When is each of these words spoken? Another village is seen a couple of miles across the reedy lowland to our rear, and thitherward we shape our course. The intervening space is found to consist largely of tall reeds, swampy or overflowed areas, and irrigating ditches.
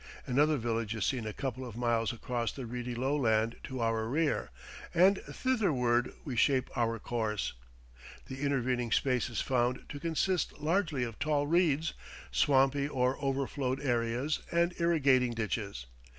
Another 0.25 0.57
village 0.57 0.95
is 0.95 1.05
seen 1.05 1.27
a 1.27 1.31
couple 1.31 1.63
of 1.63 1.77
miles 1.77 2.11
across 2.11 2.51
the 2.51 2.65
reedy 2.65 2.95
lowland 2.95 3.57
to 3.65 3.79
our 3.81 4.07
rear, 4.07 4.49
and 4.95 5.19
thitherward 5.31 6.11
we 6.25 6.35
shape 6.35 6.75
our 6.75 6.97
course. 6.97 7.53
The 8.25 8.41
intervening 8.41 8.91
space 8.91 9.29
is 9.29 9.41
found 9.41 9.87
to 9.89 9.99
consist 9.99 10.59
largely 10.59 11.03
of 11.03 11.19
tall 11.19 11.45
reeds, 11.45 11.93
swampy 12.31 12.87
or 12.87 13.15
overflowed 13.23 13.79
areas, 13.79 14.39
and 14.51 14.73
irrigating 14.79 15.35
ditches. 15.35 15.85